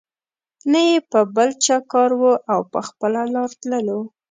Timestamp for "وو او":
2.19-2.59